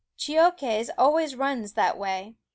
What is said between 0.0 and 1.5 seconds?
Cheokhes always